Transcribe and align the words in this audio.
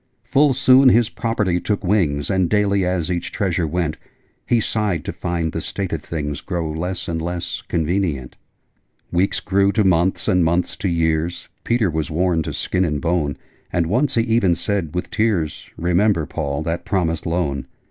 Full 0.23 0.53
soon 0.53 0.89
his 0.89 1.09
property 1.11 1.59
took 1.59 1.83
wings: 1.83 2.31
And 2.31 2.49
daily, 2.49 2.83
as 2.83 3.11
each 3.11 3.31
treasure 3.31 3.67
went, 3.67 3.97
He 4.47 4.59
sighed 4.59 5.05
to 5.05 5.13
find 5.13 5.51
the 5.51 5.61
state 5.61 5.93
of 5.93 6.01
things 6.01 6.41
Grow 6.41 6.71
less 6.71 7.07
and 7.07 7.21
less 7.21 7.61
convenient. 7.67 8.35
Weeks 9.11 9.39
grew 9.39 9.71
to 9.73 9.83
months, 9.83 10.27
and 10.27 10.43
months 10.43 10.75
to 10.77 10.89
years: 10.89 11.49
Peter 11.63 11.91
was 11.91 12.09
worn 12.09 12.41
to 12.41 12.53
skin 12.53 12.83
and 12.83 12.99
bone: 12.99 13.37
And 13.71 13.85
once 13.85 14.15
he 14.15 14.21
even 14.23 14.55
said, 14.55 14.95
with 14.95 15.11
tears, 15.11 15.67
'Remember, 15.77 16.25
Paul, 16.25 16.63
that 16.63 16.83
promised 16.83 17.27
Loan!' 17.27 17.67